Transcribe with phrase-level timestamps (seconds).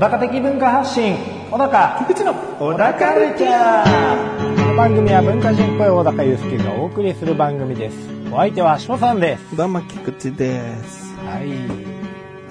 [0.00, 1.16] 高的文化発信。
[1.50, 4.56] 小高菊池の小高ルチャー。
[4.56, 7.96] この番組は文化人っぽい小高祐介がお送りする番組です。
[8.32, 9.56] お相手は翔さんです。
[9.56, 11.14] どうも、菊池です。
[11.26, 11.48] はい。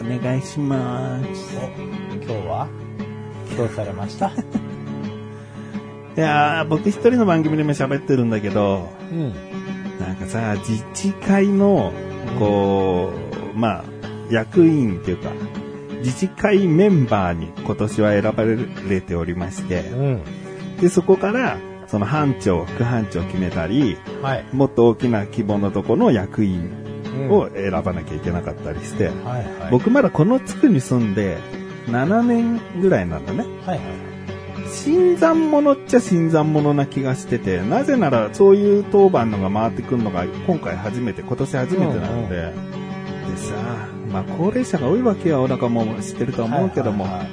[0.02, 1.57] お願いします。
[1.57, 2.67] お今日は？
[3.57, 4.27] どうされました？
[6.16, 9.34] いやー、僕一人の番組でも喋ってるんだけど、うん。
[9.99, 11.91] なんかさ、自治会の、
[12.38, 13.12] こ
[13.55, 13.84] う、まあ、
[14.29, 15.29] 役員っていうか、
[15.99, 18.44] 自治会メンバーに今年は選ば
[18.90, 20.23] れておりまして、うん。
[20.80, 21.57] で、そこから、
[21.88, 24.45] その班長、副班長決めたり、はい。
[24.54, 26.71] もっと大きな規模のとこの役員
[27.20, 27.32] うん。
[27.32, 29.15] を選ばなきゃいけなかったりして、はい
[29.60, 29.71] はい。
[29.71, 31.38] 僕まだこの地区に住んで
[31.88, 33.45] 7年ぐらいなんだね。
[33.66, 34.10] はいはい。
[34.71, 43.55] 新参者っちゃ新参者な気がしてて、なぜならそういう当番のが回ってくるのが今回初めて、今年初めてなので、でさ、
[44.12, 47.29] まあ高齢者が多いわけよ、小高も知ってると思うけども、はいはいはい。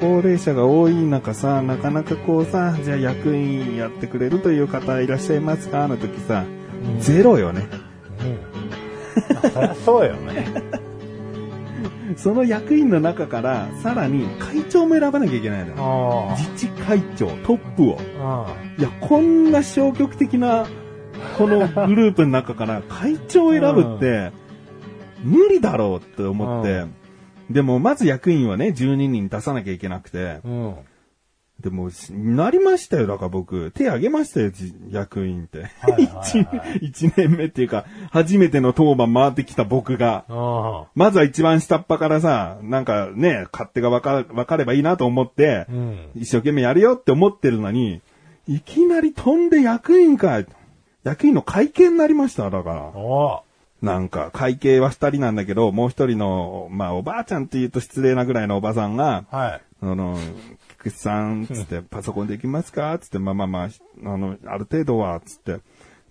[0.00, 5.86] 高齢者が多い中さ、なかなかこうさ、じゃあ役員やってくれるという方いらっしゃいますか？
[5.88, 6.44] の時さ、
[6.94, 7.00] うん。
[7.00, 7.66] ゼロよね。
[8.20, 9.40] うん。
[9.44, 10.46] まあそりゃそうよね。
[12.16, 16.28] その役員の中から、さらに会長も選ばなきゃいけないのよ。
[16.30, 17.98] あ自治会長、トップを。
[18.20, 18.46] あ
[18.78, 20.66] いや、こんな消極的な、
[21.38, 24.32] このグループの中から会長を選ぶって、
[25.22, 26.84] 無理だろうって思って、
[27.50, 30.74] でも、まず役員はね、12人出さなきゃいけなくて、うん
[31.60, 33.70] でも、しなりましたよ、だから僕。
[33.72, 35.64] 手挙げましたよ、じ役員って。
[35.80, 36.24] はいは
[36.78, 40.24] い 一一年目っていうか、初めての当番回ってきた僕が。
[40.28, 48.00] あまずは一番下っ端からさ、なんかね、勝手が分か分かればいいなと思って、あうん一生懸命やるよって思ってるのに、
[48.48, 50.46] いきなり飛んで役員かい。
[51.04, 53.42] 役員の会計になりました、だから。
[53.82, 60.18] おなんか、会計は二人なんだけど、もう一人の、まあ、おばあちゃんって言うと失礼なぐらいのおばさんが、はいあの、
[60.68, 62.98] 菊池さん、つって、パソコンできますか？
[62.98, 63.68] つって、まあまあまあ、
[64.04, 65.60] あの、ある程度は、つって。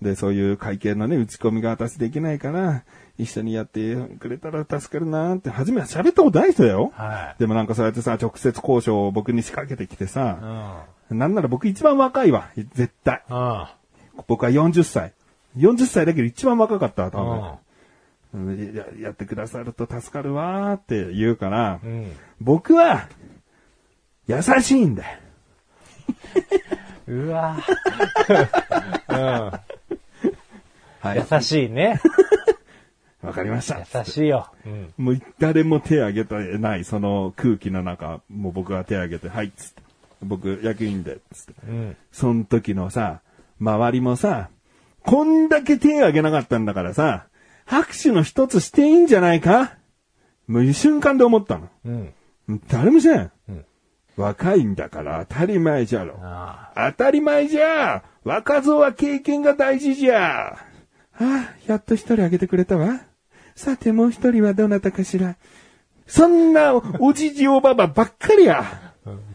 [0.02, 2.84] で、そういう会計のね、打ち込みが私できないから、
[3.18, 6.91] 一緒にやってくれたら助かるなって、初めは喋ったことない人だよ。
[6.96, 12.50] はでもなんかそうやってさ、直接交渉を僕に仕掛けてきていさ、うんなんなら僕一番若いわ。
[12.56, 13.24] 絶対。
[13.29, 13.75] あ
[14.28, 15.12] 僕は40歳。
[15.58, 17.60] 40歳だけど一番若かったわ、多あ
[18.32, 18.52] 分。
[18.52, 23.08] うんややってくださると助かるわーって言うから、うん僕は、
[24.28, 25.20] 優しいんだよ。
[27.08, 27.58] うわ
[29.09, 29.70] うん
[31.02, 31.26] はい。
[31.32, 32.00] 優しいね。
[33.24, 33.80] わかりました。
[34.00, 34.52] 優しいよ。
[34.66, 34.94] うん。
[34.98, 39.82] もう誰も手挙げてない、その空気の中、もう僕が手挙げて、はい、つって。
[40.22, 41.54] 僕、役員で、つって。
[41.68, 41.98] うん。
[42.12, 43.22] その時のさ、
[43.59, 44.50] 周りもさ、
[45.06, 47.28] こんだけ手挙げなかったんだからさ、
[47.66, 49.78] 拍手の一つしていいんじゃないか？
[50.48, 51.70] もう瞬間で思ったの。
[51.86, 52.14] うん。
[52.68, 53.32] 誰もしない。
[53.50, 53.66] うん
[54.18, 56.18] 若いんだから当たり前じゃろ。
[56.22, 60.58] あ当たり前じゃ若造は経験が大事じゃあ
[61.14, 63.00] あ、やっと一人挙げてくれたわ。
[63.56, 65.38] さてもう一人はどなたかしら。
[66.06, 68.66] そんなおじじおばばばっかりや。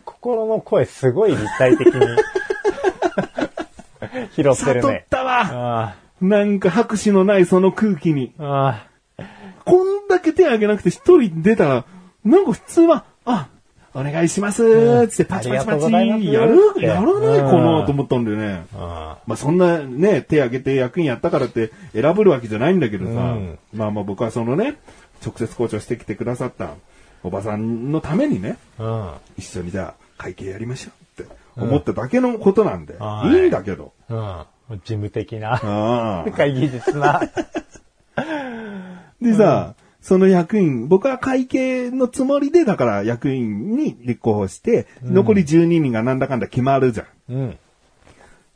[0.05, 2.01] 心の声すごい立体的に
[4.35, 5.07] 拾って悟っるね。
[5.11, 5.93] たわ。
[5.93, 8.33] あなんか拍手のないその空気に。
[8.39, 8.87] あ、
[9.19, 9.25] あ
[9.65, 11.85] こんだけ手挙げなくて一人出たら、
[12.25, 13.49] なんか普通は、あ、
[13.95, 16.17] お願いしますってパチパチパチや
[16.47, 16.59] る？
[16.81, 18.67] やらないかなと思ったんだよね。
[18.75, 24.79] あ、まあそんなね、手挙げて役員やったからって選ぶるわけじゃないんだけどさ、うんまあまあ僕はそのね、
[25.25, 26.71] 直接交渉してきてくださった
[27.23, 29.11] おばさんのためにね、うん。
[29.39, 33.93] 一緒にじゃあ会計やりましょうって思っただけのことなんで、はいいいんだけど。
[34.09, 34.45] うん。
[34.79, 35.55] 事務的な。
[35.55, 37.21] ああ会議術な。
[39.21, 47.33] でさ、その役員、僕は会計のつもりで、だから役員に立候補して、残り12人がなんだかんだ決まるじゃん。
[47.33, 47.59] うん。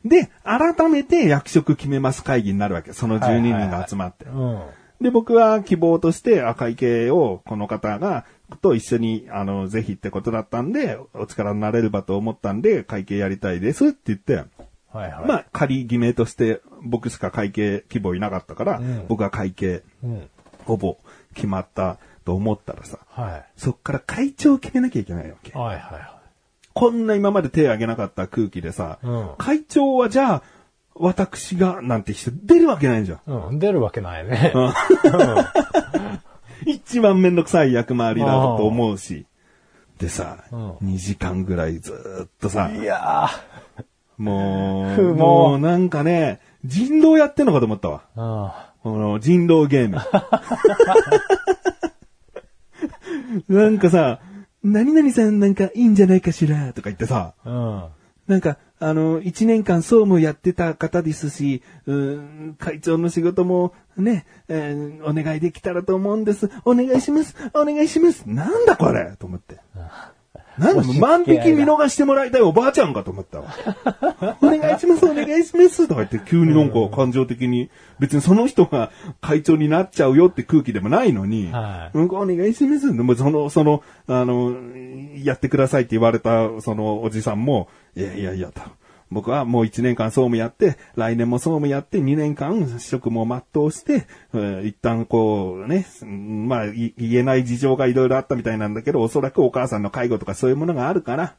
[0.05, 2.93] で、改めて役職決めます会議になるわけ。
[2.93, 4.27] その12人が集まって。
[4.27, 4.61] うん。
[5.01, 8.27] で、僕は希望として、あ会計をこの方が、
[8.61, 14.45] と一緒に、あの、ぜひってことだったんで、お力になれればと思ったんで、会計やりたいですって言って、
[14.93, 15.27] はいはい。
[15.27, 20.31] まあ、仮決めとして、僕しか会計希望いなかったから、うん僕は会計、うん。
[20.65, 20.99] ほぼ
[21.35, 23.45] 決まったと思ったらさ、はい。
[23.57, 25.53] そっから会長を決めなきゃいけないわけ。
[25.57, 26.19] はいはいは
[26.75, 30.43] こんな今まで手挙げなかった空気でさ、うん会長はじゃあ、
[30.95, 33.19] 私が、なんて人出るわけないじゃん。
[33.19, 33.21] い。
[33.27, 33.59] うん。
[33.59, 34.53] 出るわけないね。
[36.67, 39.27] 一番めんどくさい役回りだと思うし。
[39.99, 43.29] でさ、うん2時間ぐらいずーっとさ、いや
[44.19, 48.03] もう、もうなんかね、人狼やってんのかと思ったわ。
[48.85, 48.93] うん。
[48.93, 49.99] この人狼ゲーム。
[53.49, 54.21] なんかさ、
[54.63, 57.85] 何々さんなんかいいんじゃないかしらとか言ってさ、うん。
[58.27, 62.21] なんか、あの、一年間総務やってた方ですし、うー
[62.51, 66.51] ん会長の仕事もね、えーお願いできたらと思うんです。
[66.65, 67.35] お願いします。
[67.55, 68.25] お願いします。
[68.27, 69.57] なんだこれと思って。
[69.75, 69.91] なん
[70.59, 73.55] だ押し付け合いだ万引き見逃してもらいたいおばあちゃんかと思ったわ。
[74.43, 75.89] お願いします、お願いします。
[75.89, 78.91] とか言って急になんか感情的に、別にその人が
[79.21, 82.97] 会長になっちゃうよって空気でもないのに、はいうん、お願いします。
[82.97, 84.55] でもその、その、あの、
[85.23, 88.63] やってくださいって言われた、そのおじさんも、いやいやいやと。
[89.11, 101.35] 僕はもう1年間総務やって、来年も総務やって、2年間職も全うして、えー一旦こうね、うんまあい言えない事情がいろいろあったみたいなんだけど、おそらくお母さんの介護とかそういうものがあるから、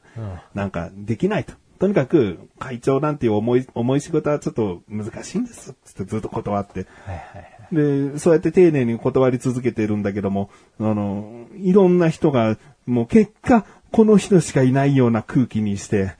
[0.54, 1.54] なんかできないと。
[1.80, 5.74] とにかく、会長なんていう重い、重い仕事はちょっと難しいんです。
[5.82, 6.86] つってずっと断って。
[7.06, 8.12] はいはいはい。
[8.12, 16.12] で、そうやって丁寧に断り続けてるんだけども、あの、いろんな人が、もう結果、この人しかいないような空気にして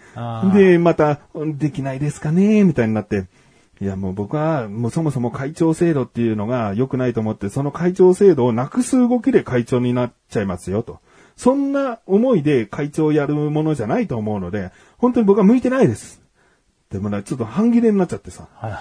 [0.52, 3.26] で、また、できないですかねみたいになって、
[3.80, 10.98] いやもう僕は、もうそもそも会長制度っていうのが良くないと思って、その会長制度をなくす動きで会長になっちゃいますよと。
[11.36, 16.20] そんな思いで会長をやるものじゃないと思うので、本当に僕は向いてないです。
[16.90, 18.48] でもね、ちょっと半切れになっちゃってさ。
[18.52, 18.72] はい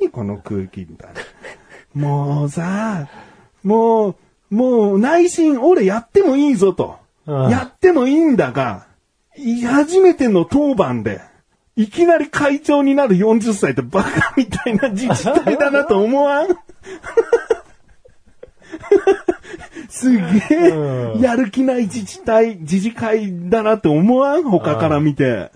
[0.00, 1.20] 何この空気みたいな。
[1.94, 3.08] もうさ、
[3.62, 4.16] もう、
[4.50, 6.98] もう内心俺やってもいいぞと。
[7.30, 7.50] うん。
[7.50, 8.86] やってもいいんだが、
[9.36, 11.20] い初めての当番で、
[11.76, 16.48] いきなり会長になる40歳ってバカみたいな自治体だなと思わん？
[19.88, 21.20] すげえ、うん。
[21.20, 24.44] やる気ない自治体、自治会だなって思わん？
[24.44, 25.50] 他から見て。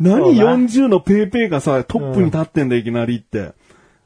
[0.00, 3.52] 何そうだ40のペーペーがさ、トップに立ってんだ、いきなりって。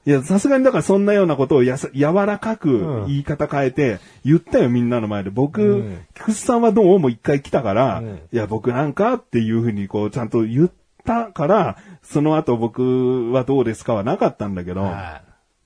[0.04, 5.30] いや、さすがにだからそんなようなことをやさ柔らかくうん言い方変えて、言ったよ、みんなの前で。
[5.30, 10.70] 僕、うん菊池さんはどうも一回来たから、うんいや、僕なんかっていうふうにこう、ちゃんと言っ
[11.04, 15.22] たから、その後僕はどうですかはなかったんだけど、は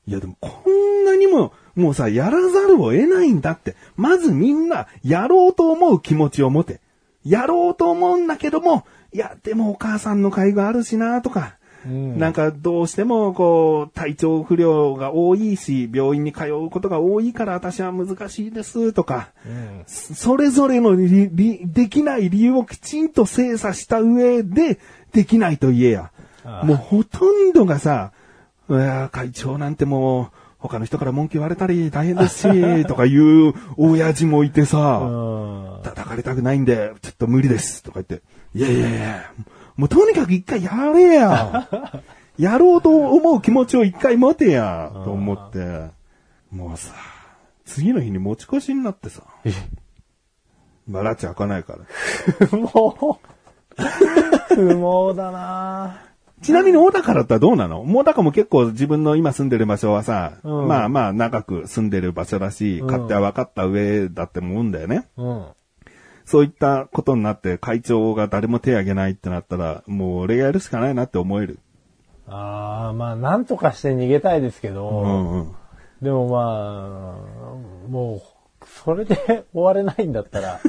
[0.07, 3.75] いや、でもこんなにも、もうさ、やらざるを得ないんだって。
[3.97, 6.81] まずみんな、やろうと思う気持ちを持て。
[7.25, 11.57] やろうと思うんだけども、いや、でもお母さんの介護あるしな、とか、
[11.87, 24.79] うんなんかどうしてもこう、体調不良が多いし、病院に通うことが多いから私は難しいです、とか、うんそそれぞれのりりできない理由をきちんと精査した上で、
[25.13, 26.11] できないと言えや。
[26.45, 28.13] ああもうほとんどがさ、
[28.69, 38.23] いや会長なんてもう、他の人から文句言われたり大変ですし、 とかいう親父もいてさ、うん叩かれたくないんで、ちょっと無理です、とか言って。
[38.55, 39.33] いやいやいや、
[39.77, 41.69] もうとにかく一回やれや。
[42.39, 45.91] やろうと思う気持ちを一回持てや、と思って。
[46.51, 46.93] もうさ、
[47.65, 49.23] 次の日に持ち越しになってさ。
[50.87, 52.47] まあ、ラチ開かないから。
[52.47, 53.19] 不毛。
[54.55, 56.03] 不毛だな
[56.43, 57.83] ちなみに小高だったらどうなの？
[57.83, 65.09] 小高も結構自分の今住んでる場所はさ、うんまあまあ長く住んでる場所だし、うん勝手は分かった上だって思うんだよね。
[65.17, 65.47] うん。
[66.27, 71.61] そういったことになって会長が誰も手挙げないってなったら、もう俺がやるしかないなって思える。
[72.27, 75.55] ああ、まあ、なんとかして逃げたいですけど、うんうん。
[76.03, 77.19] でもま
[77.87, 80.61] あ、もう、それで終われないんだったら、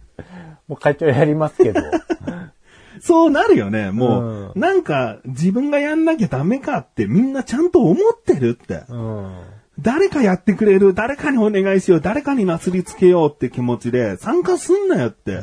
[0.66, 1.82] もう会長やりますけど。
[3.00, 3.90] そうなるよね。
[3.90, 8.84] もう、うんなんか自分がやんなきゃダメかってみんなちゃんと思ってるって。
[8.88, 9.32] うん。
[9.80, 15.40] 誰かやってくれる、誰かにお願いしよう、誰かになすりつけようって気持ちで参加すんなよって。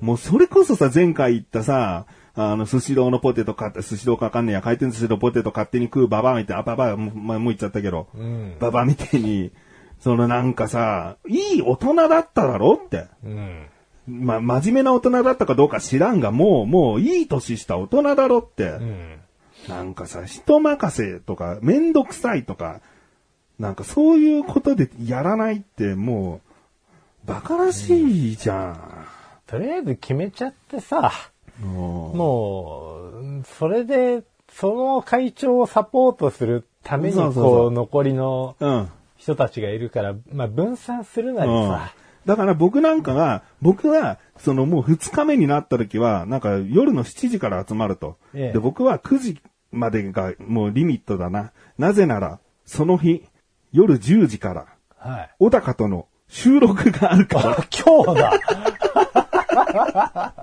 [0.00, 8.56] もうそれこそさ、前回言ったさ、あの、スシローのポテト買って、スシローかわかんねえや、回転寿司のポテト勝手に食うババアみたいな、あ、ババア、もうまあもう言っちゃったけど、うん。
[8.58, 9.52] ババアみたいに、
[10.00, 13.06] そのなんかさ、いい大人だっただろって。
[13.24, 13.66] うん。
[14.06, 18.64] まあ、真面目な大人だったかどうか知らんが、もう、もういい年した大人だろって。
[18.64, 19.18] うん。
[19.68, 22.80] なんかさ、人任せとか、めんどくさいとか、
[23.58, 26.40] なんかそういうことでやらないっても
[27.24, 29.06] う、バカらしいじゃん。
[29.46, 31.12] とりあえず決めちゃってさ、
[31.60, 34.22] ももう、それで、
[34.52, 38.56] その会長をサポートするために、こう、残りの。
[39.16, 41.94] 人たちがいるから、まあ、分散するなりうんさ、
[42.26, 48.18] だから僕なんかが、僕は、そのもう2日目になった時は、なんか夜の7時から集まると。
[48.34, 49.40] ええで、僕は9時
[49.72, 51.52] までがもうリミットだな。
[51.78, 53.24] なぜなら、その日、
[53.76, 54.66] 夜10時から、
[54.96, 55.30] はい。
[55.38, 57.56] 小高との収録があるから。
[57.84, 58.32] 今日だ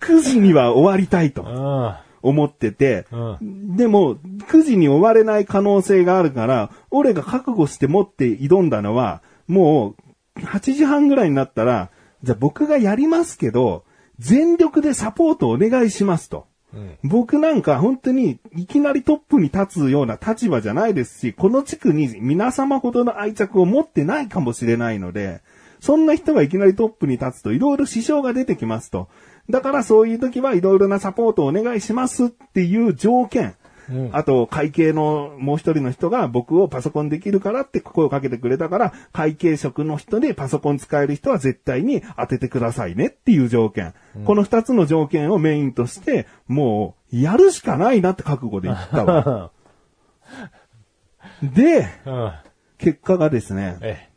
[0.00, 1.94] 9時には終わりたいとうん。
[2.22, 3.76] 思ってて、うん。
[3.76, 9.94] でも、9時に終われない可能性があるから、俺が覚悟して持って挑んだのは、も
[10.36, 11.90] う、8時半ぐらいになったら、
[12.22, 13.84] じゃあ僕がやりますけど、
[14.18, 16.46] 全力でサポートお願いしますと。
[16.74, 16.98] うん。
[17.02, 25.40] 僕なんか本当にいきなりトップに立つような立場じゃないですし、この地区に皆様ほどの愛着を持ってないかもしれないので、
[25.80, 29.08] そんな人がいきなりトップに立つといろいろ支障が出てきますと。
[29.48, 33.54] だからそういう時はいろいろなサポートをお願いしますっていう条件。
[33.90, 43.94] うんあと、会計のもう一人の人が僕をパソコンできるからって声をかけてくれたから、会計職の人でパソコン使える人は絶対に当ててくださいねっていう条件。
[44.24, 49.50] この二つの条件をメインとして、もう、やるしかないなって覚悟で言ったわ。
[51.42, 52.32] で、うん。
[52.78, 54.08] 結結果がですね、え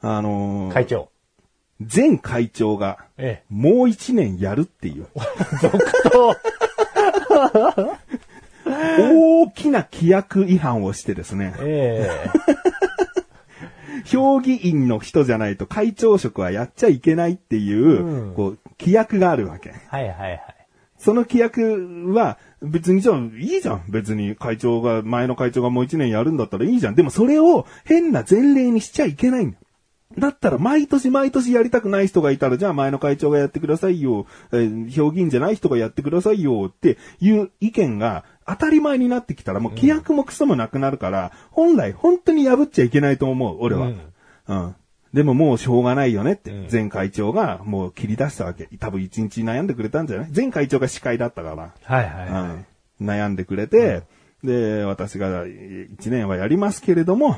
[0.00, 1.10] あのー会長。
[1.80, 5.20] 前会長が、えもう一年やるっていう、 え。
[5.60, 5.78] 続
[6.10, 6.36] 投。
[9.00, 12.08] 大きな規約違反をしてですね、 え
[14.04, 19.70] 評議員の人じゃないと会長職はやっちゃいけないっていう、うんこう、規約があるわけ。
[19.70, 19.72] え。
[19.88, 20.40] はいはいはい。
[20.98, 23.84] その規約は、別にじゃあ、いいじゃん。
[23.88, 26.94] 別に会長が、前の会長がもう一年やるんだったらいいじゃん。
[26.94, 29.58] でもそれを変な前例にしちゃいけないんだ。
[30.18, 34.26] だったら、毎年毎年やりたくない人がいたら、じゃあ前の会長がやってくださいよ。
[34.52, 36.66] えー評議員じゃない人がやってくださいよ。
[36.68, 43.86] っていう意見が当たり前になってきたら、もう規約もクソもなくなるから、本来本当に破っちゃいけないと思う、俺は。
[43.86, 44.00] うん
[44.48, 44.74] うん。
[45.12, 48.68] でももうしょうがないよねってうん、前会長がもう切り出したわけ。
[48.78, 50.30] 多分一日悩んでくれたんじゃない？
[50.34, 51.72] 前会長が司会だったから。
[51.82, 52.64] はいはいはい。
[53.00, 54.02] うん、悩んでくれて、
[54.42, 57.36] で、私が一年はやりますけれども、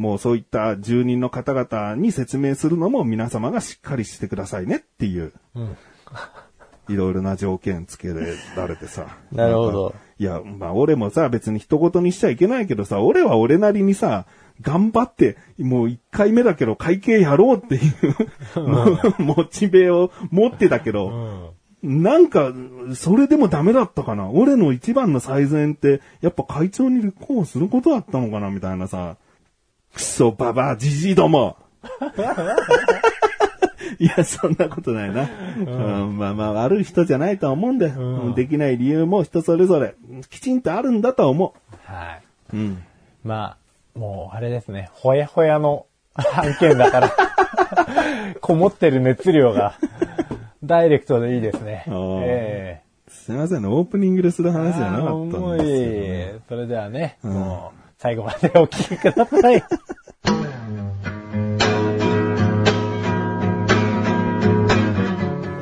[0.00, 5.76] もうそういった住人の方々に説明するのも皆様がしっかりしてくださいねっていう、うん。
[6.88, 8.14] いろいろな条件つけら
[8.66, 9.18] れてさ。
[9.30, 9.94] なるほど。
[10.18, 14.24] いや、まあ俺もさ、別に一言にしちゃいけないけどさ、俺は俺なりにさ、
[14.62, 17.80] 頑張って、もう一回目だけど会計やろうってい
[18.56, 21.52] う、もう モチベを持ってたけど、
[21.82, 22.02] うん。
[22.02, 22.54] なんか、
[22.94, 24.30] それでもダメだったかな？
[24.30, 28.48] 俺の一番の最善って、やっぱ会長に立候補することだったのかな？
[28.48, 29.18] みたいなさ。
[29.94, 31.56] クソババアじじいども。
[33.98, 35.28] いや、そんなことないな。
[35.58, 36.16] うん。
[36.16, 38.34] まあまあ、悪い人じゃないとは思うんだよ、うん。
[38.34, 39.94] できない理由も人それぞれ、
[40.30, 41.54] きちんとあるんだとは思
[41.84, 42.22] はい。
[42.54, 42.56] う。
[42.56, 42.82] うん。
[43.24, 43.56] ま
[43.94, 47.12] あ、もうあれですね、ほやほやの案件だから、
[48.40, 49.74] こもってる熱量が、
[50.64, 51.84] ダイレクトでいいですね。
[51.86, 52.20] あー。
[52.24, 56.40] えすいませんね、オープニングでするえ話じゃなかったん重ですよ、い。
[56.48, 57.28] それではね、ん。
[57.28, 59.60] もう、最後までお聞きください。
[59.60, 59.66] 小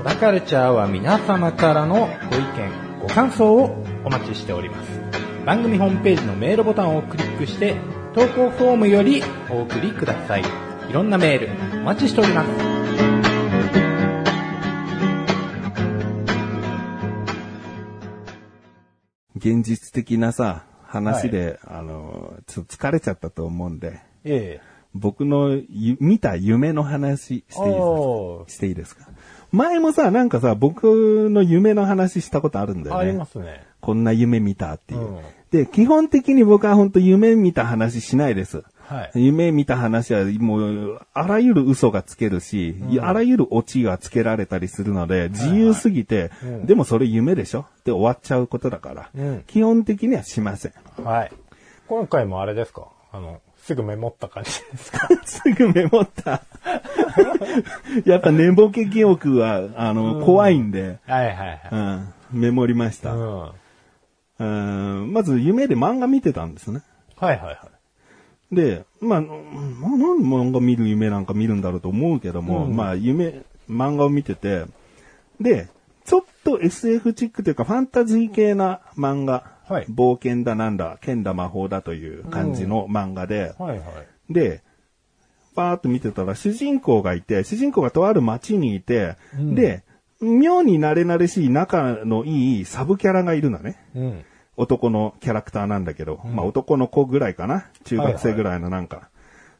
[0.04, 5.00] 田カルチャーは皆様からのご意見、ご感想をお待ちしております。
[5.44, 7.74] 番組ホームページのメールボタンをクリックして、
[8.14, 10.42] 投稿フォームよりお送りください。
[10.88, 12.50] いろんなメール、お待ちしております。
[19.34, 24.60] 現実的なさ、話で、あの、ちょっと疲れちゃったと思うんで、え
[24.94, 28.50] 僕のゆ見た夢の話していいですか？
[28.50, 29.06] していいですか？
[29.52, 33.18] 前もさ、なんかさ、僕の夢の話したことあるんだよありね。
[33.18, 33.64] ますね。
[33.80, 35.00] こんな夢見たっていう。
[35.00, 35.18] うん
[35.50, 38.64] で、基本的に僕は本当夢見た話しないです。
[38.88, 39.26] はい。
[39.26, 47.66] 夢見た話はもう、あらゆる嘘がつけるし、あらゆるオチがつけられたりするので、自由すぎて、うんでもそれ夢でしょ？
[47.84, 50.72] で終わっちゃうことだから、うん基本的にはしません。
[51.04, 51.32] はい。
[51.86, 52.88] 今回もあれですか？
[53.12, 55.08] あの、すぐメモった感じですか？
[55.26, 56.42] すぐメモった。
[58.06, 61.60] やっぱ寝ぼけ記憶は、あの、怖いんで、はいはいはい。
[61.72, 63.12] うん、メモりました。
[63.12, 63.38] うん。
[63.40, 63.50] はい
[64.40, 66.82] うんまず夢で漫画見てたんですね。
[67.16, 67.58] はいはい。
[68.52, 74.64] で、まあ、なんで漫画見る夢なんか見るんだろうと思うけども、うんまあ夢、漫画を見てて、
[75.40, 75.68] で、
[76.04, 83.84] ちょっと SF チックというかファンタジー系な漫画、はい冒険だなんだ、剣だ魔法だという感じの漫画で、はいは
[84.30, 84.32] い。
[84.32, 84.62] で、
[85.54, 89.82] パーっと見てたら主人公がいて、主人公がとある街にいて、うんで、
[90.20, 93.76] 妙に慣れ慣れしい仲のいいサブキャラがいるのね。
[93.94, 94.24] うん。
[94.58, 99.08] 男のキャラクターなんだけど、まあ男の子ぐらいかな中学生ぐらいのなんか。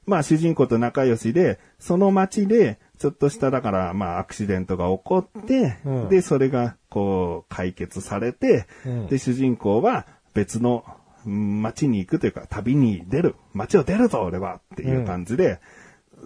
[0.07, 10.85] まあ主人公と仲良しで、その街で、ちょっとしただから、まあアクシデントが起こって、うんで、それがこう解決されて、うんで、主人公は別の
[11.27, 13.37] うん街に行くというか旅に出る。
[13.53, 15.61] 街を出るぞ俺はっていう感じで、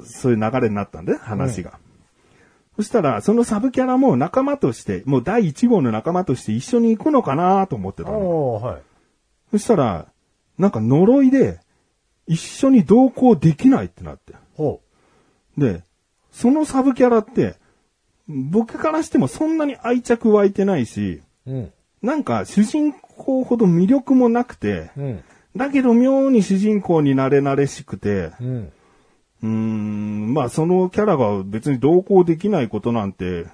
[0.04, 1.78] そういう流れになったんで、話が。
[2.76, 8.54] そしたら、そのサブキャラも仲間として、もう第1号の仲間として一緒に行くのかなと思ってたの。
[8.54, 8.82] はい。
[9.50, 10.06] そしたら、
[10.58, 11.60] なんか呪いで、
[12.26, 14.34] 一緒に同行できないってなって。
[14.54, 14.80] ほ
[15.58, 15.82] で、
[16.30, 17.56] そのサブキャラって、
[18.28, 21.52] 僕からしてもそんなに愛着湧いてないし、う。
[21.52, 21.72] うん。
[22.00, 25.24] なんか主人公ほど魅力もなくて、うん。
[25.56, 28.72] だけど妙に主人公になれなれしくて、うん。
[29.42, 33.46] うーん、まあそのキャラが別に同行できないことなんて、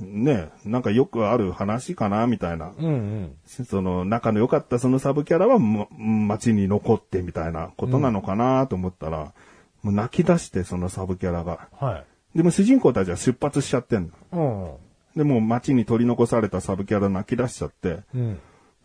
[0.00, 2.72] ね、なんかよくある話かな、みたいな。
[2.76, 2.86] うん。
[2.86, 3.36] うん。
[3.46, 9.32] その仲の良かったそのサブキャラは、ま、街に残ってみたいなことなのかなと思ったら、
[9.82, 11.68] もう泣き出してそのサブキャラが。
[11.78, 11.98] は
[12.34, 12.36] い。
[12.36, 14.78] でも主人公たちは出発しちゃってんの。
[15.14, 15.18] うん。
[15.18, 18.38] でもう街に取り残されたサブキャラ泣き出しちゃって、うん。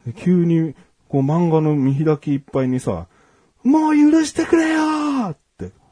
[0.06, 0.76] で急に
[1.08, 3.08] こう漫画の見開きいっぱいにさ、
[3.64, 5.47] もう許してくれよーって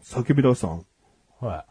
[0.06, 0.84] 叫び出したの。
[1.42, 1.66] は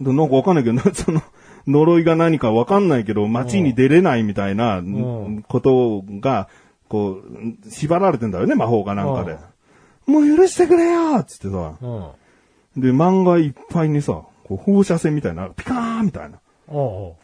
[0.00, 1.22] でなんかわかんないけど、な その、
[1.66, 6.48] 呪いが何かわかんないけど、街に出れないみたいな、んことが、
[6.88, 9.38] こう、縛られてんだよね、魔法かなんかで。
[10.06, 11.74] もう許してくれよつってさ。
[12.76, 16.38] で、漫画いっぱいにさ、こう放射線みたいな、ピカーンみたいな。
[16.66, 17.16] こ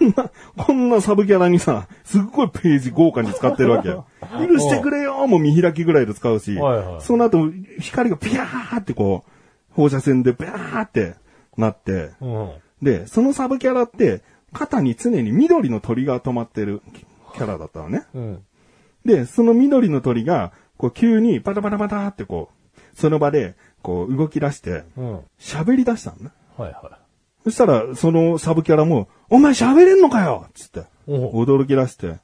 [0.00, 4.06] んな、こんなサブキャラにさ、すっごいページ豪華に使ってるわけよ。
[4.38, 9.30] 許してくれよーもう見開きぐらいで使うし、はいはいその後、光がピヤーってこう、
[9.76, 11.16] 放射線でビャーって
[11.58, 12.12] なって。
[12.80, 14.22] で、そのサブキャラって、
[14.54, 16.80] 肩に常に緑の鳥が止まってる
[17.34, 18.06] キャラだったのね。
[18.14, 18.44] うん。
[19.04, 25.20] で、その緑の鳥が、こう急にパタパタパタってこう、その場で、こう動き出して、うん。
[25.38, 26.30] 喋り出したのね。
[26.56, 26.98] はいは
[27.44, 32.16] そしたら、そのサブキャラも、お前喋れんのかよつって、お驚き出して。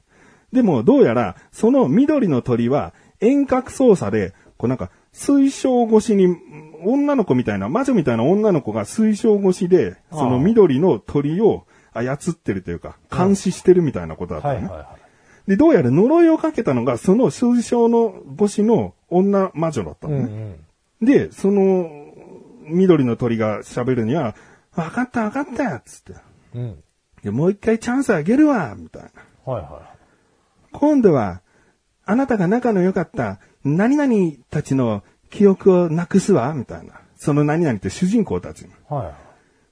[0.51, 6.35] でも、どうやら、その緑の鳥は、遠隔操作で、こうなんか、水晶越しに、
[6.83, 14.67] 女の子みたいな、魔女みたいな女の子が水晶越しで、その緑の鳥を操ってるというか、監視してるみたいなことだったのね。
[14.67, 14.97] はいはいは
[15.47, 20.11] で、どうやら呪いをかけたのが、その水晶の越しの女魔女だったい。
[20.11, 20.57] うのんね。
[21.01, 21.07] うん。
[21.07, 21.89] で、その、
[22.65, 24.35] 緑の鳥が喋るには、
[24.73, 26.13] わかったわかったよつって。
[26.55, 26.83] うん。
[27.23, 29.03] でもう一回チャンスあげるわみたい
[29.45, 29.53] な。
[29.53, 29.93] はいは
[30.71, 31.41] 今度は、
[32.05, 34.13] あなたが仲の良かった何々
[34.49, 37.01] たちの記憶をなくすわみたいな。
[37.15, 38.67] その何々って主人公たち。
[38.89, 39.15] は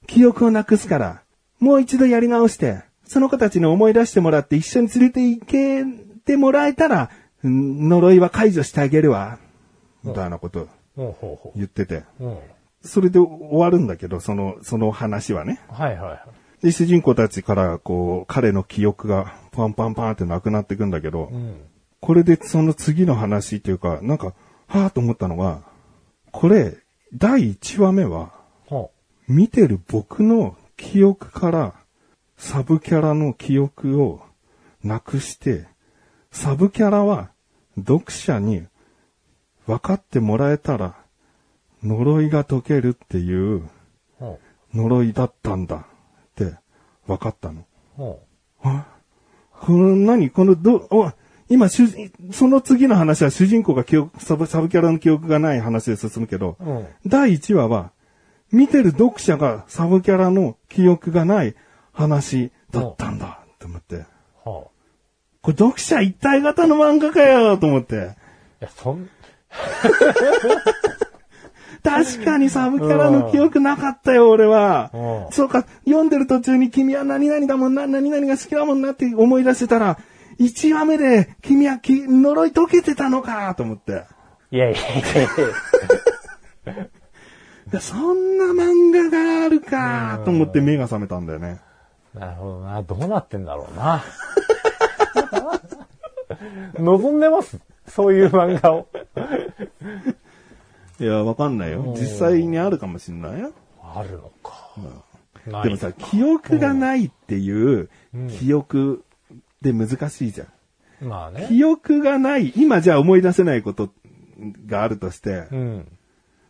[0.04, 0.06] い。
[0.06, 1.22] 記憶をなくすから、
[1.60, 5.84] もう一度やり直して、その子たちに思い出してもらって一緒に連れて行け
[6.24, 7.10] てもらえたら、
[7.44, 9.38] うん呪いは解除してあげるわ。
[10.04, 10.68] みたいなこと
[11.56, 12.04] 言ってて。
[12.82, 15.60] それで終わるんだけど、その、その話はね。
[15.68, 16.14] はいはいは
[16.62, 16.64] い。
[16.64, 21.56] で、主人公たちから、こう、彼の記憶がパンパンパンってなくなっていくんだけど、うん。
[22.02, 24.34] これでその次の話っていうか、なんか、
[24.66, 25.62] はぁと思ったのが、
[26.32, 26.76] これ、
[27.14, 28.32] 第1話目は、
[28.66, 28.90] ほ
[29.28, 31.74] 見てる僕の記憶から、
[32.36, 34.20] サブキャラの記憶を
[34.82, 35.68] なくして、
[36.32, 37.30] サブキャラは
[37.78, 38.66] 読者に
[39.68, 40.96] 分かってもらえたら、
[41.84, 43.68] 呪いが解けるっていう
[44.74, 45.84] 呪いだったんだっ
[46.34, 46.56] て
[47.06, 47.60] 分かったの。
[47.60, 47.64] う。
[47.96, 48.20] ほ
[48.64, 48.86] あ
[49.52, 50.30] この何？
[50.30, 51.12] このど、お
[51.52, 56.64] 今主人、その次の話は主人公が記憶、サブサブキャラの記憶がない話で進むけど、う。
[56.64, 56.86] うん。
[57.06, 57.90] 第1話は、
[58.50, 61.54] 見てる読者がサブキャラの記憶がない
[61.92, 64.06] 話だったんだって思って。
[64.32, 64.70] ほ
[65.42, 67.96] これ読者一体型の漫画かよと思って。
[67.96, 67.98] う。
[67.98, 68.02] い
[68.64, 69.06] や、そん、
[71.84, 75.28] 確かにサブキャラの記憶なかったよ、俺はう。
[75.28, 79.98] んそうか、読んでる途中に君は何々だもんな、何々が好きだもんなって思い出してたら、
[80.42, 84.04] 1話目で君はき呪い解けてたのかと思って。
[84.50, 84.88] いやいやいや
[86.74, 86.78] い
[87.72, 87.72] や。
[87.80, 91.60] そんな漫画があるかと思って目が覚めたんだよね。
[92.14, 92.82] なるほどな。
[92.82, 94.02] どうなってんだろうな。
[96.78, 97.58] 望んでます？
[97.88, 98.88] そういう漫画を。
[101.00, 101.94] いや、わかんないよ。
[101.98, 103.52] 実際にあるかもしんないよ。
[103.82, 104.70] あるのか。
[105.46, 107.88] ないでもさ、記憶がないっていう
[108.38, 109.04] 記憶
[109.62, 111.08] で難しいじゃん。
[111.08, 111.46] まあね。
[111.48, 113.90] 記憶がない、今じゃあ思い出せないこと
[114.66, 115.88] があるとしてう、ん。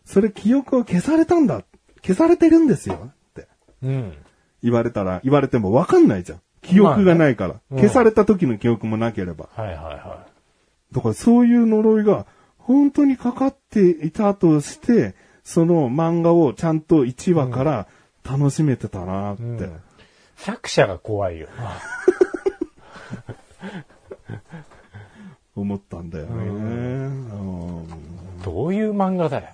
[0.05, 1.63] それ記憶を消されたんだ。
[2.03, 3.49] 消されてるんですよって
[3.83, 4.15] うん。
[4.63, 6.41] 言われたら、言われてもわかんないじゃん。
[6.63, 7.55] 記憶がないから。
[7.71, 9.49] うん消された時の記憶もなければ。
[9.55, 10.27] はいはいは
[10.93, 12.27] だからそういう呪いが
[12.59, 17.89] 本当にかかっていたとして、その漫画をちゃんと1話から
[18.25, 19.43] 楽しめてたなって。
[19.43, 19.47] い。
[19.47, 19.81] うん。
[20.37, 21.81] 作者が怖いよな。
[25.55, 26.33] 思ったんだよね。
[26.33, 27.87] うん
[28.45, 29.45] どういう漫画だよ。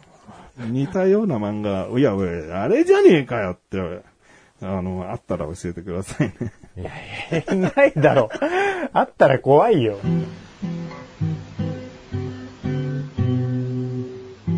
[0.59, 4.03] 似たような漫画、いや、おいあれじゃねえかよって
[4.61, 6.53] あの、あったら教えてくださいね。
[6.77, 6.91] いや
[7.39, 8.29] いや、ないだろ。
[8.93, 9.99] あったら怖いよ。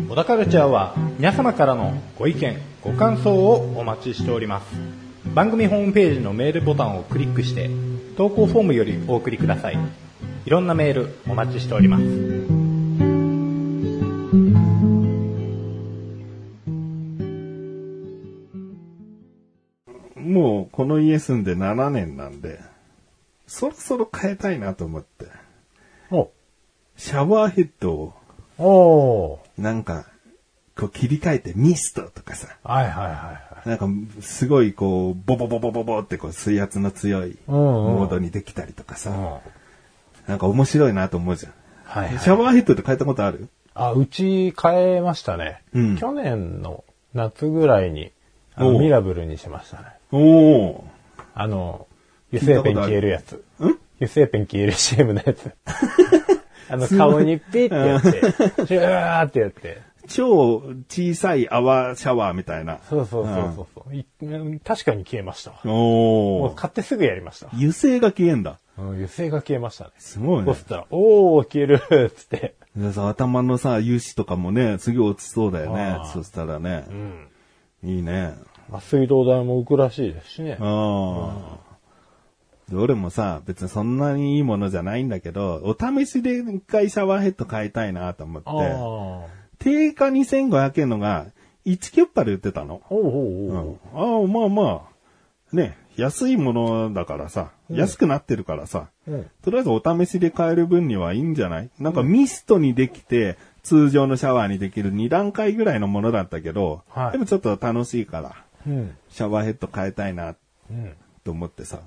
[0.09, 4.65] 小田カルチャーは皆様からのご意見、ご感想をお待ちしております。
[5.35, 7.69] 番組ホームページのメールボタンをクリックして、
[8.17, 9.77] 投稿フォームよりお送りください。
[10.45, 12.03] いろんなメールお待ちしております。
[20.15, 22.59] もう、この家住んで7年なんで、
[23.47, 25.25] そろそろ変えたいなと思って。
[26.09, 26.31] お
[26.95, 28.13] シャワーヘッドを、
[28.57, 30.05] おなんか、
[30.81, 33.69] こう切り替えてミストとかさ、はいはいはいはい。
[33.69, 33.87] なんか、
[34.21, 39.41] すごいこう、ボボボボボボってこう水圧の強いモードにできたりとかさ、
[40.25, 41.53] なんか面白いなと思うじゃん。
[41.85, 43.49] はいはいシャワーヘッドって変えたことある？
[43.75, 45.61] あ、うち変えましたね。
[45.73, 48.11] うん去年の夏ぐらいに、
[48.55, 49.83] あのミラブルにしましたね。
[50.11, 50.87] おお
[51.35, 51.87] あの、
[52.33, 53.35] 油性ペン消えるやつ。
[53.59, 53.77] ん？
[53.97, 55.51] 油性ペン消える CM のやつ。
[56.69, 58.09] あの、顔にピッてやって、
[58.65, 59.90] シューってやって。
[60.13, 62.79] 超小さい泡シャワーみたいな。
[62.89, 63.85] そうそうそうそうそ
[64.25, 65.59] う、ん確かに消えましたわ。
[65.65, 67.49] おもうお買ってすぐやりました。
[67.53, 68.59] 油性が消えんだ。
[68.77, 69.91] うん、油性が消えましたね。
[69.97, 70.65] すごいねそし。
[70.65, 72.55] たら、おー、消えるっつって。
[72.75, 76.93] でさ頭のさ、油脂とかもね、次落ちそうだよねそしたらねう。
[76.93, 77.27] ん。
[77.83, 78.35] いいね。
[78.69, 80.57] まあ、水道代も浮くらしいですしね。
[80.59, 81.71] ああ。
[82.69, 88.53] で俺もさ、別にそんなにいいものじゃないんだけど、お試しで一回シャワーヘッド買いたいなと思って、あ
[89.27, 89.40] あ。
[89.63, 91.27] 定価2500円のが
[91.65, 92.81] 1キュッパで売ってたの。
[92.89, 93.13] おうおう
[93.47, 93.69] うおう。
[93.71, 93.79] ん。
[93.93, 94.81] ああ、まあま
[95.53, 101.69] あ、ね、安いものだからさ、安くなってるからさ、うんとりあえずお試しで買える分にはいいんじゃない？
[101.79, 108.95] なんかミストにできて、通常のシャワーにできる2段階ぐらいのものだったけど、はいでもちょっと楽しいから、うん。
[109.09, 110.35] シャワーヘッド変えたいな
[110.69, 110.93] うん。
[111.23, 111.81] と思ってさ、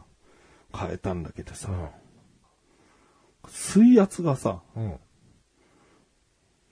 [0.77, 1.87] 変えたんだけどさ、うん
[3.49, 4.95] 水圧がさ、うん。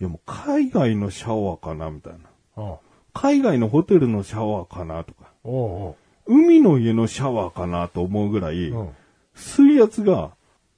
[0.03, 2.15] いやもう海外のシャワーかなみたい
[2.57, 2.75] な。
[3.15, 5.95] 海外のホテルのシャワーかなとか、おう
[6.27, 8.75] 海の家のシャワーかなと思うぐらい。
[9.37, 10.33] 水圧が、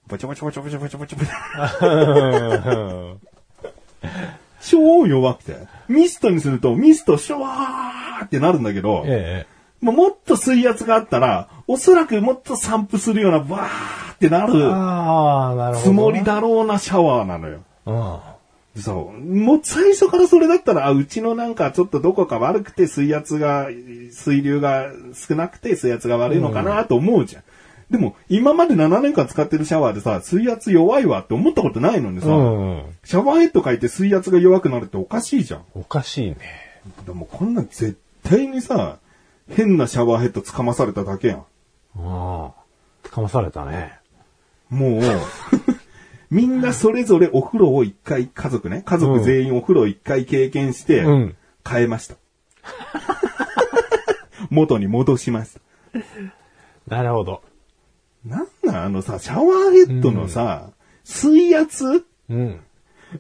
[0.08, 3.20] バチャバチャバチャバチャバチャバチャバチャ、うん。
[4.60, 5.56] 超弱くて。
[5.88, 9.06] ミストにすると、ミストシュワーってなるんだけど、
[9.80, 14.52] もっと水圧があったら、おそらくもっと散布するような、バーってなる。
[15.78, 16.22] つもり。
[16.22, 17.60] だろうなシャワーなのよ。
[17.86, 18.18] うん。
[18.76, 19.20] そう。
[19.20, 23.68] もう最初からそれだったら、あうちのなんかちょっとどこか悪くて水圧が、
[24.10, 27.42] 水流が少なくて水圧が悪いのかなと思うじゃん。
[27.90, 32.82] でも、今まで7年間使ってるシャワーでさ、水圧弱いわって思ったことないのにさ、うん。
[33.04, 35.64] シャワーヘッド変えて水圧が弱くなるっておかしいじゃん。
[35.74, 36.38] おかしいね。
[37.06, 38.98] でもこんなん絶対にさ、
[39.48, 41.38] 変なシャワーヘッドつかまされただけやん。
[41.38, 41.44] あ
[41.96, 42.52] あ。
[43.04, 43.98] つかまされたね。
[44.70, 45.00] もう、
[46.34, 51.36] みんなそれぞれお風呂を一回、家族ね、家族全員お風呂を一回経験してうん、
[51.68, 52.16] 変えました。
[54.50, 56.96] 元に戻しました。
[56.96, 57.42] なるほど。
[58.26, 60.70] なんなんあのさ、シャワーヘッドのさ、
[61.04, 62.04] 水圧？
[62.28, 62.60] うん。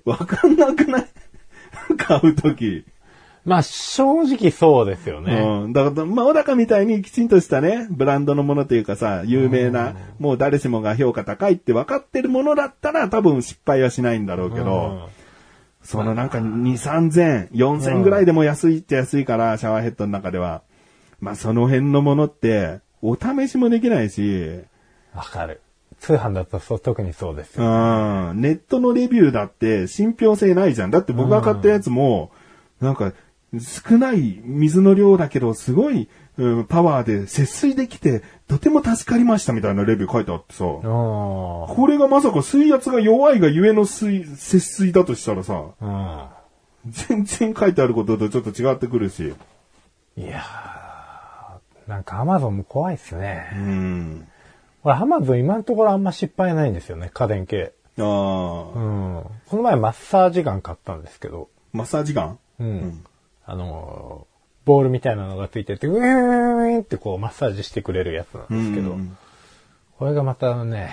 [0.04, 1.08] わかんなくない？
[1.96, 2.84] 買うとき。
[3.44, 5.34] まあ、正直そうですよね。
[5.34, 5.72] うん。
[5.72, 15.10] だから、まあ、小高みたいにきちんとしたね、ブランドのものというかさ、有名な、もう誰しもが評価高いって分かってるものだったら多分失敗はしないんだろうけど、
[15.82, 20.62] そのなんか2、3000、4000ぐらいでも安いっちゃ安いから、シャワーヘッドの中では。
[21.20, 24.60] まあ、その辺のものって、お試しもできないし、
[25.14, 25.60] わかる。
[26.00, 28.32] 通販だとそう特にそうですうよ。
[28.32, 30.90] ん、ネットのレビューだって信憑性ないじゃん。
[30.90, 32.30] だって僕が買ったやつも、
[32.80, 33.12] なんか、
[33.60, 46.30] 少ない水の量だけど、すごい、うんパワーで節水できて、とても助かりましたみたいなレビュー書いてあってさ、あこれがまさか水圧が弱いがゆえの水、節水だとしたらさ、あ。
[46.86, 49.32] 全然書いてあることとちょっと違ってくるし。
[50.16, 50.22] うん。
[50.24, 53.50] いやー、なんかアマゾンも怖いっすうね。
[53.54, 54.26] ん。
[54.82, 57.72] 俺アマゾン今のところあんま失敗ないんですよね、家電系。
[57.98, 59.22] ああ、うん。
[59.46, 62.38] この前マッサージガン買ったんですけど、マッサージガン？
[62.58, 63.04] うん。
[63.46, 69.16] あのー、ボールみたいなのがついてて、ウィーンってこうマッサージしてくれるやつなんですけど、うん
[69.98, 70.90] これがまたね、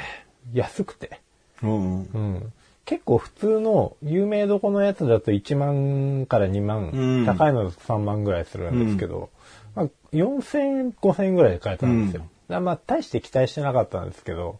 [0.53, 1.21] 安くて、
[1.63, 2.03] うん。
[2.03, 2.53] うん。
[2.85, 9.29] 結構普通の有名どこのやつだと1万から2万、うん高いのだと3万ぐらいするんですけど、
[9.75, 12.25] まあ、4000円、5000円ぐらいで買えたんですよ。
[12.59, 14.59] まあ大して期待してなかったんですけど、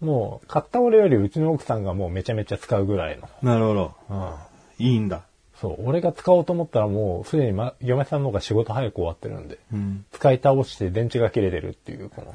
[0.00, 3.28] もう買った俺よりうちの奥さんがもうめちゃめちゃ使うぐらいの。
[3.42, 3.92] なるほど。
[4.10, 4.86] うん。
[4.86, 5.22] いいんだ。
[5.62, 10.04] そう、俺が使おうと思ったらもうすでに、ま、嫁さんの方が仕事早く終わってるんで、うん。
[10.12, 12.34] 使い倒して電池が切れてるっていう、この。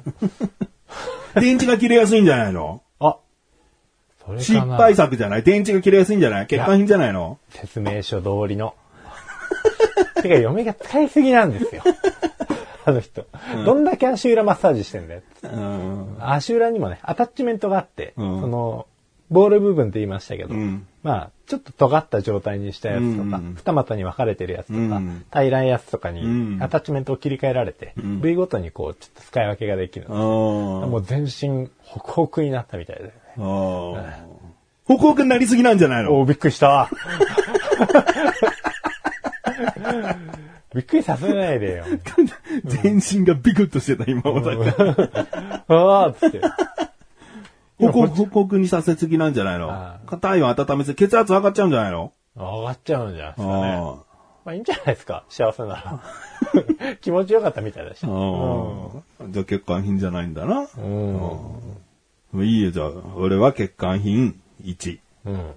[1.42, 2.82] 電池が切れやすいんじゃないの？
[3.02, 3.18] あ
[4.26, 5.44] それ失敗作じゃない？
[5.44, 6.42] 電池が切れやすいんじゃない？
[6.44, 7.38] 欠陥品じゃないの？
[7.50, 8.74] 説明書通りの。
[10.24, 11.84] てか、嫁が使いすぎなんですよ。
[12.86, 13.26] あの人。
[13.66, 15.22] どんだけ足裏マッサージしてんだよ。
[15.44, 16.16] うん。
[16.22, 18.88] 足裏にもね、アタッチメントがあって、うんその、
[19.30, 26.28] ボール部分って言いましたけど、うんまあ、ちょっと尖った状態にしたやつとか、うん二股に分かれてるやつとか、うん平らいやつとかにう
[26.60, 30.84] んアタッチメントを切り替えられて、ん部位ごとにこう、ちょっと使い分けができるあの。
[30.84, 33.12] ーもう全身、ホクホクになったみたいで、ね。
[33.38, 34.14] あー。
[34.86, 36.14] 歩行くになりすぎなんじゃないの？
[36.18, 36.90] おーびっくりした。
[40.74, 41.86] びっくりさせないでよ。
[42.66, 46.42] 全身がビクッとしてた、今、小田 ああっつって。
[47.80, 49.72] 歩行、歩行くにさせすぎなんじゃないの？
[49.72, 52.14] あ体温温めて血圧上がっちゃうんじゃないの？
[52.36, 53.74] 上がっちゃうんじゃないですかね。
[53.74, 53.96] あ
[54.46, 56.02] まあいいんじゃないですか、幸せなら。
[57.02, 58.00] 気持ちよかったみたいだし。
[58.00, 58.14] じゃあ
[59.44, 60.68] 欠陥品じゃないんだな。
[60.78, 62.46] うん。
[62.46, 62.92] いいよ、じゃあ。
[63.16, 65.00] 俺は欠陥品1。
[65.26, 65.54] うん。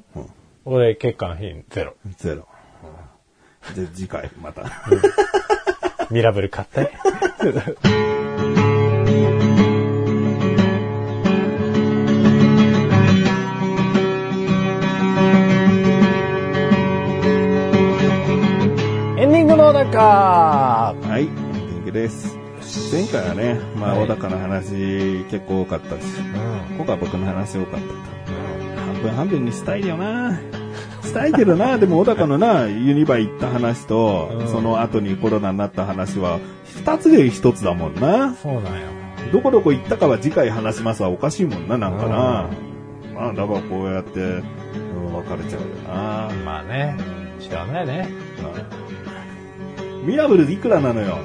[0.64, 1.94] 俺、血管品ゼロ。
[2.16, 2.46] ゼロ。
[3.74, 4.64] じゃあ次回、また。
[6.10, 6.90] ミラブル買って。
[19.90, 22.38] ンディングの中はい、エンです。
[22.92, 26.76] 前回はね、まあ、はい小高の話結構多かったし、うん。
[26.76, 27.94] 今回は僕の話多かったと。
[28.76, 30.38] 半分半分にしたいよな。
[31.02, 38.34] したいけどな、 でも小高のな、ユニバ行った話と、うんその後にコロナになった話は、二つで一つだもんな。
[38.34, 38.70] そうなんよ。
[39.32, 42.46] どこどこ行ったかは次回話しますはおかしいもんな、なんかな。
[43.14, 46.30] まあ、だからこうやって、うん、別れちゃうよな。
[46.44, 46.96] まあね、
[47.40, 48.08] 知らないね。
[50.04, 51.18] ミラブルいくらなのよ。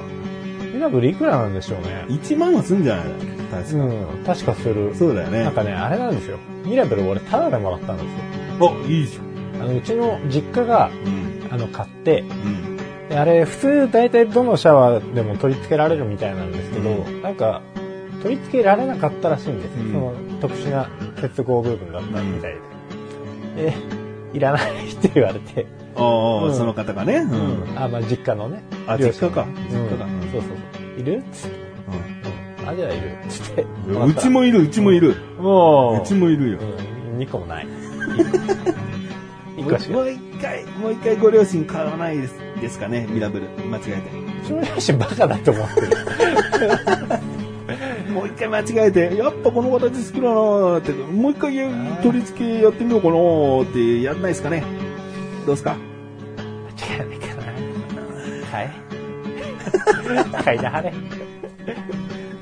[0.74, 2.04] ミラブルいくらなんでしょうね。
[2.08, 3.14] 1万はすんじゃないの？
[3.50, 3.84] 確か。
[3.84, 4.94] うん、確かする。
[4.94, 5.52] そうだよねなん。
[5.52, 6.38] かね、あれなんですよ。
[6.64, 8.06] ミラブル俺タダでもらったんです
[8.60, 8.70] よ。
[8.70, 9.62] あ、いいじゃん。
[9.62, 11.48] あの、うちの実家が、うん。
[11.52, 12.76] あの、買って、うん。
[13.08, 17.62] であれ、普通大体どのシャワーでも取り付けられるみたいなんですけど、うなんか、
[18.22, 19.82] 取り付けられなかったらしいんですよ。
[19.84, 20.88] うんその特殊な
[21.20, 22.54] 接合部分だったみたい
[23.56, 23.70] で。
[23.70, 23.74] で、
[24.34, 27.16] いらないって言われて、ああ、うんその方がね。
[27.16, 27.26] う
[27.74, 27.78] ん。
[27.78, 28.62] あ、まあ実家のね。
[28.86, 30.48] あ両親実家かうん実家かうんそうそうそ
[30.96, 31.00] う。
[31.00, 31.22] いる？
[31.32, 31.56] つって。
[32.62, 32.68] うん。
[32.68, 33.66] あ、じゃあいるつって。
[33.88, 35.16] うちもいる、うちもいる。
[35.38, 36.58] もう、うちもいるよ。
[36.58, 37.66] うん、2個もない。
[39.56, 43.46] 1個しかもう一回、もう一回ご両親買わないですですかね、ミラブル。
[43.70, 43.92] 間違え
[44.42, 45.88] うちの両親バカだと思ってる。
[45.88, 45.96] て。
[48.12, 51.68] もう一回間違えて、やっぱこの形好きだなーって、もう一回や
[52.02, 54.62] 取り付けやってみようかなーってやんないですかね。
[55.46, 55.76] どうですか？
[55.76, 57.42] 間違いないかな。
[58.58, 58.70] はい。
[60.44, 60.92] 買いなはれ。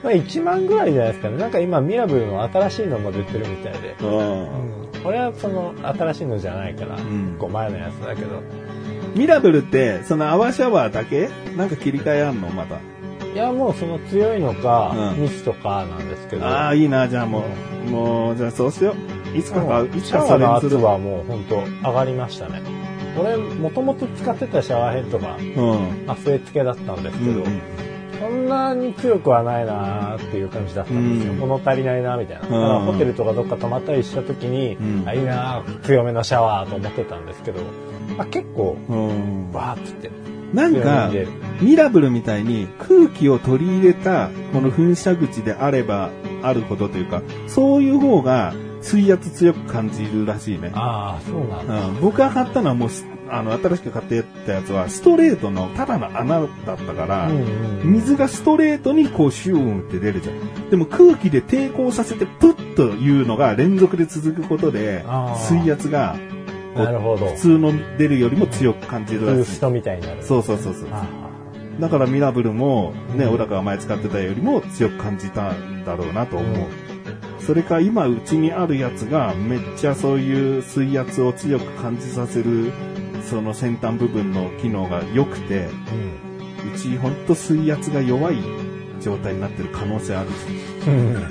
[0.03, 1.37] まあ1万ぐらいじゃないですかね。
[1.39, 3.95] なんか今ミラブルの新しいのも出てるみたいで。
[4.01, 4.09] うん。
[4.09, 4.13] う
[4.43, 4.49] ん。
[5.05, 8.41] 俺はその新しいのじゃないから、ん5前のやつだけど。
[9.15, 11.29] ミラブルって、その泡シャワーだけ？
[11.57, 12.49] なんか切り替えあんの？
[12.49, 12.77] また。
[13.35, 16.47] いやもうその強いのか、うんミストかなんですけど。
[16.47, 17.45] ああ、いいな、じゃあも
[17.87, 17.91] う。
[17.91, 18.95] もう、じゃあそうしよ
[19.35, 19.37] う。
[19.39, 19.87] いつか買う？
[19.87, 20.79] いつシャワーかそれにする？
[20.79, 22.63] の圧はもう本当上がりましたね。
[23.19, 26.07] 俺、もともと使ってたシャワーヘッドが、うん。
[26.07, 27.61] まあ、据え付けだったんですけど、うん
[28.21, 31.33] そんなに強くはないなーっていう感じだったんですよ。
[31.33, 32.43] うん物足りないなみたいな。
[32.43, 37.61] だからホテルとかどっか泊まったりした時に、うんあ、いいなー強めのシャワーと思ってたんですけど、
[38.17, 39.53] まあ、結構、うん。
[39.53, 40.11] バーッつって。
[40.55, 41.11] なんか
[41.61, 46.11] ミラブルみたいに空気を取り入れたこの噴射口であれば
[46.43, 50.71] あるほどというか、そういう方が水圧強く感じるらしいね。
[50.75, 51.87] ああ、そうなんだ。
[51.87, 60.71] うん、僕が買ったのはもうす、あの、新しく買ってったやつはストレートのただの穴だったから、うんうん水がストレートにこうシューンって出るじゃん。
[60.71, 65.05] でも空気で抵抗させてプッというのが連続で続くことで
[65.37, 66.17] 水圧が
[66.75, 67.27] なるほど。
[67.27, 70.23] 普通の出るよりも強く感じるらしいみたいになる。
[70.23, 70.89] そうそうそうそう。
[70.93, 71.07] あ
[71.79, 76.94] だからミラブルもね、うん小高が前使ってたよりも強く感じたんだろうなと思う。
[77.47, 82.73] それか今うちにあるやつがめっちゃそういう水圧を強く感じさせる
[83.23, 88.37] その先端部分の機能が良くて、あうんうちほんと水圧が弱い
[89.01, 90.35] 状態になってる可能性あるし、
[90.89, 91.27] うん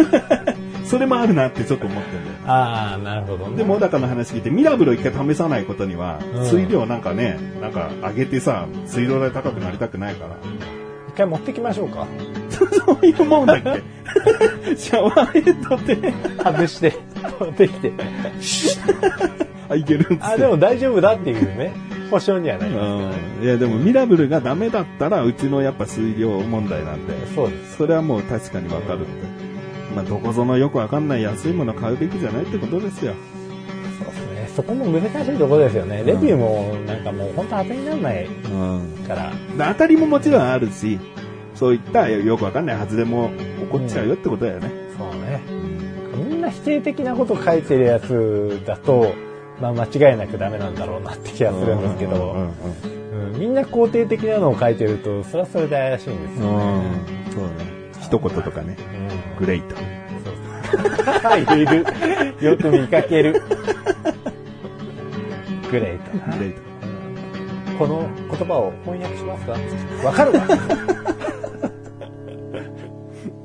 [0.85, 2.37] それもあるなってちょっと思ってるんだよ。
[2.45, 3.57] ああ、なるほどね。
[3.57, 10.37] でも小高の話聞いてミラブルを一回試さないことには、うん水量なんかね、なんか上げてさ、水道代高くなりたくないから。
[11.13, 12.07] 一回持ってきましょうか。
[12.49, 13.81] そういうもんだっけ？
[14.75, 16.93] シャワーヘッドで、外して、
[17.39, 17.91] 持ってきて。
[19.69, 21.71] あ、いけるんですあ、でも大丈夫だっていうね。
[22.11, 23.17] 保証にはなります。
[23.39, 23.45] うん。
[23.45, 27.13] いや、でもミラブルがダメだったら、うちのやっぱ水量問題なんで。
[27.33, 27.77] そうです。
[27.77, 29.07] それはもう確かにわかるって。
[29.95, 33.13] まあ、どこぞのよくわかんない安いもの買うべきじゃないってことですよ。
[34.55, 36.03] そこも難しいところですよね。
[36.05, 39.05] レビューもなんかもう本当当てにならないうん。
[39.07, 39.31] から。
[39.73, 40.99] 当たりももちろんあるし、
[41.55, 44.71] そういったよくわかんない外れも起こっちゃうよってことだよね。
[44.97, 45.41] そうね。
[46.15, 49.13] みんな否定的なこと書いてるやつだと、
[49.59, 52.93] まあ間違いなくダメなんだろうなって気がするんですけど、うんうんうんうん
[53.37, 56.47] みんな肯定的なのを書いてると、それはそれで怪しいんですよ。
[56.49, 56.53] うん。
[57.33, 57.53] そうね。
[58.01, 58.77] 一言とかね。
[59.39, 59.75] グレイト。
[59.75, 61.59] うん。
[61.61, 61.85] いる。
[62.39, 63.41] よく見かける。
[65.73, 66.37] グレートな。
[66.37, 66.61] グレイト。
[67.79, 69.53] この言葉を翻訳しますか？
[70.05, 70.41] わかるわ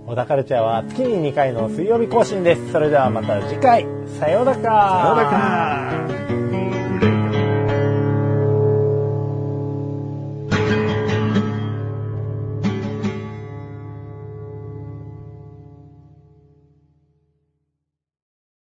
[0.06, 2.72] 小田カルチャーは月に2回の水曜日更新です。
[2.72, 3.86] それではまた次回。
[4.20, 4.58] さようなら。
[4.58, 6.47] さようなら